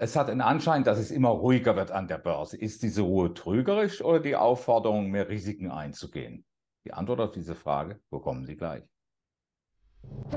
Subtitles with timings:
[0.00, 2.56] Es hat den Anschein, dass es immer ruhiger wird an der Börse.
[2.56, 6.44] Ist diese Ruhe trügerisch oder die Aufforderung, mehr Risiken einzugehen?
[6.84, 8.84] Die Antwort auf diese Frage bekommen Sie gleich.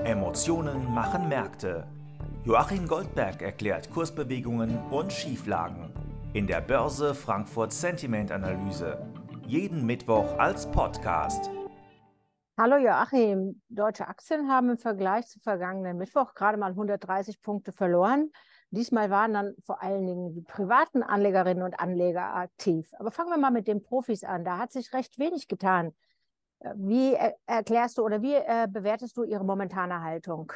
[0.04, 1.88] Emotionen machen Märkte.
[2.44, 5.94] Joachim Goldberg erklärt Kursbewegungen und Schieflagen
[6.34, 8.98] in der Börse Frankfurt Sentiment Analyse.
[9.46, 11.52] Jeden Mittwoch als Podcast.
[12.60, 18.32] Hallo Joachim, deutsche Aktien haben im Vergleich zu vergangenen Mittwoch gerade mal 130 Punkte verloren.
[18.72, 22.88] Diesmal waren dann vor allen Dingen die privaten Anlegerinnen und Anleger aktiv.
[22.98, 24.46] Aber fangen wir mal mit den Profis an.
[24.46, 25.94] Da hat sich recht wenig getan.
[26.60, 30.54] Äh, wie erklärst du oder wie äh, bewertest du ihre momentane Haltung?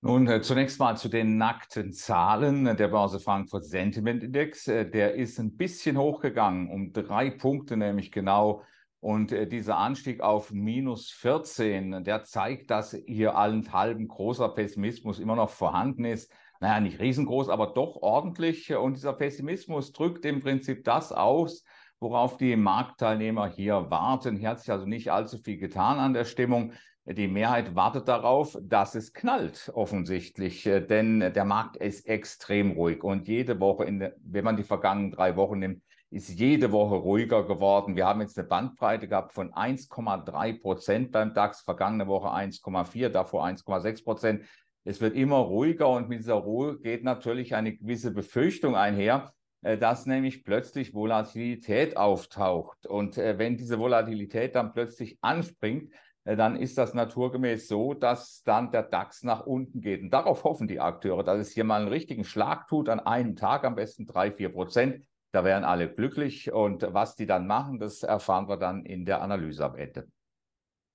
[0.00, 2.76] Nun, äh, zunächst mal zu den nackten Zahlen.
[2.76, 8.62] Der Börse Frankfurt Sentiment Index, der ist ein bisschen hochgegangen, um drei Punkte nämlich genau.
[9.02, 15.50] Und dieser Anstieg auf minus 14, der zeigt, dass hier allenthalben großer Pessimismus immer noch
[15.50, 18.72] vorhanden ist naja, nicht riesengroß, aber doch ordentlich.
[18.72, 21.64] Und dieser Pessimismus drückt im Prinzip das aus,
[22.02, 24.36] worauf die Marktteilnehmer hier warten.
[24.36, 26.72] Hier hat sich also nicht allzu viel getan an der Stimmung.
[27.04, 33.26] Die Mehrheit wartet darauf, dass es knallt, offensichtlich, denn der Markt ist extrem ruhig und
[33.26, 37.96] jede Woche, der, wenn man die vergangenen drei Wochen nimmt, ist jede Woche ruhiger geworden.
[37.96, 43.46] Wir haben jetzt eine Bandbreite gehabt von 1,3 Prozent beim DAX, vergangene Woche 1,4, davor
[43.46, 44.44] 1,6 Prozent.
[44.84, 49.41] Es wird immer ruhiger und mit dieser Ruhe geht natürlich eine gewisse Befürchtung einher, äh,
[49.62, 52.86] dass nämlich plötzlich Volatilität auftaucht.
[52.86, 55.92] Und äh, wenn diese Volatilität dann plötzlich anspringt,
[56.24, 60.02] äh, dann ist das naturgemäß so, dass dann der DAX nach unten geht.
[60.02, 63.36] Und darauf hoffen die Akteure, dass es hier mal einen richtigen Schlag tut an einem
[63.36, 65.04] Tag, am besten drei, vier Prozent.
[65.32, 66.52] Da wären alle glücklich.
[66.52, 70.08] Und was die dann machen, das erfahren wir dann in der Analyse am Ende.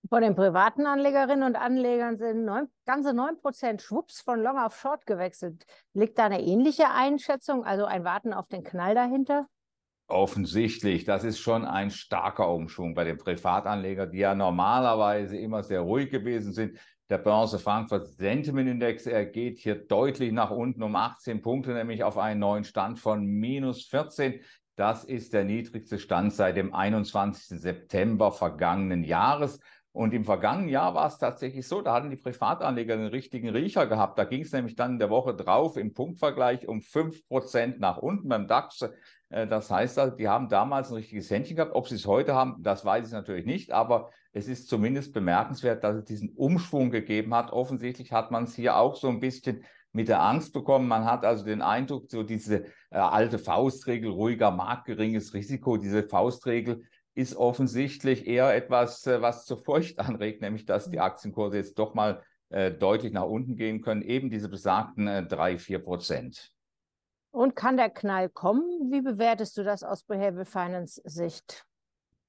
[0.09, 5.05] Von den privaten Anlegerinnen und Anlegern sind neun, ganze 9% schwupps von Long auf Short
[5.05, 5.65] gewechselt.
[5.93, 9.47] Liegt da eine ähnliche Einschätzung, also ein Warten auf den Knall dahinter?
[10.07, 15.81] Offensichtlich, das ist schon ein starker Umschwung bei den Privatanlegern, die ja normalerweise immer sehr
[15.81, 16.79] ruhig gewesen sind.
[17.09, 22.05] Der Börse Frankfurt Sentiment Index, er geht hier deutlich nach unten um 18 Punkte, nämlich
[22.05, 24.39] auf einen neuen Stand von minus 14.
[24.77, 27.59] Das ist der niedrigste Stand seit dem 21.
[27.59, 29.59] September vergangenen Jahres.
[29.97, 33.87] Und im vergangenen Jahr war es tatsächlich so, da hatten die Privatanleger einen richtigen Riecher
[33.87, 34.19] gehabt.
[34.19, 38.27] Da ging es nämlich dann in der Woche drauf im Punktvergleich um 5% nach unten
[38.27, 38.87] beim DAX.
[39.29, 41.73] Äh, das heißt, also, die haben damals ein richtiges Händchen gehabt.
[41.73, 43.71] Ob sie es heute haben, das weiß ich natürlich nicht.
[43.71, 47.51] Aber es ist zumindest bemerkenswert, dass es diesen Umschwung gegeben hat.
[47.51, 49.63] Offensichtlich hat man es hier auch so ein bisschen
[49.93, 50.87] mit der Angst bekommen.
[50.87, 56.03] Man hat also den Eindruck, so diese äh, alte Faustregel, ruhiger Markt, geringes Risiko, diese
[56.03, 56.83] Faustregel,
[57.17, 61.03] ist offensichtlich eher etwas, äh, was zur Furcht anregt, nämlich dass die mhm.
[61.03, 65.57] Aktienkurse jetzt doch mal äh, deutlich nach unten gehen können, eben diese besagten äh, drei,
[65.57, 66.51] vier Prozent.
[67.31, 68.91] Und kann der Knall kommen?
[68.91, 71.65] Wie bewertest du das aus Behavioral Finance Sicht?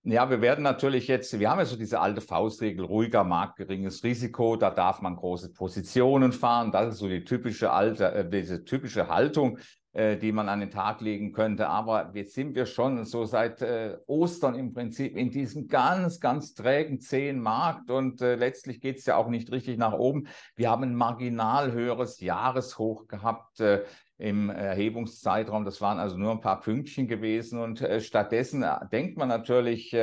[0.03, 4.03] Ja, wir werden natürlich jetzt, wir haben ja so diese alte Faustregel, ruhiger Markt, geringes
[4.05, 6.73] Risiko, da darf man große Positionen fahren.
[6.73, 10.71] Das ist so die typische alte, äh, diese typische Haltung, äh, die man an den
[10.71, 11.69] Tag legen könnte.
[11.69, 16.55] Aber jetzt sind wir schon so seit äh, Ostern im Prinzip in diesem ganz, ganz
[16.55, 20.29] trägen, zähen Markt und äh, letztlich geht es ja auch nicht richtig nach oben.
[20.55, 23.85] Wir haben ein marginal höheres Jahreshoch gehabt äh,
[24.19, 25.65] im Erhebungszeitraum.
[25.65, 29.97] Das waren also nur ein paar Pünktchen gewesen und äh, stattdessen äh, denkt man natürlich,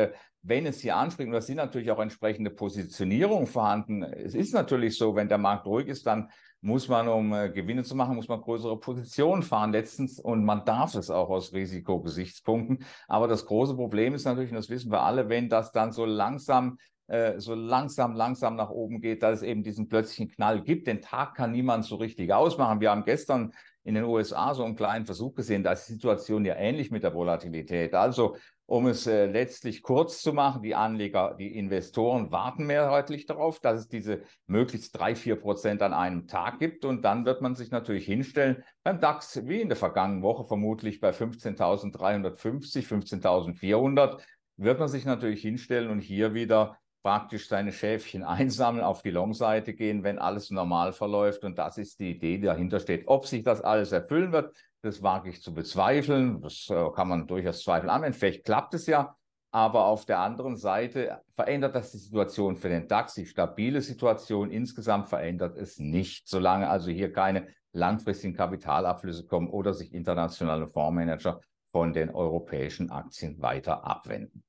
[0.48, 4.04] wenn es hier anspringt, und da sind natürlich auch entsprechende Positionierungen vorhanden.
[4.04, 6.30] Es ist natürlich so, wenn der Markt ruhig ist, dann
[6.62, 10.64] muss man, um äh, Gewinne zu machen, muss man größere Positionen fahren letztens und man
[10.66, 12.86] darf es auch aus Risikogesichtspunkten.
[13.08, 16.06] Aber das große Problem ist natürlich, und das wissen wir alle, wenn das dann so
[16.06, 16.78] langsam
[17.08, 20.88] äh, so langsam, langsam nach oben geht, dass es eben diesen plötzlichen Knall gibt.
[20.88, 22.82] Den Tag kann niemand so richtig ausmachen.
[22.82, 23.52] Wir haben gestern
[23.84, 27.04] in den USA so einen kleinen Versuch gesehen, da ist die Situation ja ähnlich mit
[27.04, 27.94] der Volatilität.
[27.94, 28.36] Also
[28.68, 33.82] um es äh, letztlich kurz zu machen, die Anleger, die Investoren warten mehrheitlich darauf, dass
[33.82, 36.84] es diese möglichst drei, vier Prozent an einem Tag gibt.
[36.84, 41.00] Und dann wird man sich natürlich hinstellen beim DAX, wie in der vergangenen Woche vermutlich
[41.00, 44.20] bei 15.350, 15.400,
[44.58, 49.76] wird man sich natürlich hinstellen und hier wieder praktisch seine Schäfchen einsammeln, auf die Long-Seite
[49.76, 51.44] gehen, wenn alles normal verläuft.
[51.44, 53.04] Und das ist die Idee, die dahinter steht.
[53.08, 56.42] Ob sich das alles erfüllen wird, das wage ich zu bezweifeln.
[56.42, 58.12] Das äh, kann man durchaus zweifeln an.
[58.12, 59.16] Vielleicht klappt es ja.
[59.52, 63.14] Aber auf der anderen Seite verändert das die Situation für den DAX.
[63.14, 69.76] Die stabile Situation insgesamt verändert es nicht, solange also hier keine langfristigen Kapitalabflüsse kommen oder
[69.76, 71.40] sich internationale Fondsmanager
[71.72, 74.44] von den europäischen Aktien weiter abwenden.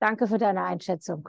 [0.00, 1.28] Danke für deine Einschätzung.